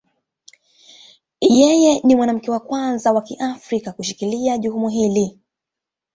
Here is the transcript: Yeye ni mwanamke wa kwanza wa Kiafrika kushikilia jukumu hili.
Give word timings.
Yeye 1.59 2.01
ni 2.05 2.15
mwanamke 2.15 2.51
wa 2.51 2.59
kwanza 2.59 3.11
wa 3.11 3.21
Kiafrika 3.21 3.91
kushikilia 3.91 4.57
jukumu 4.57 4.89
hili. 4.89 5.39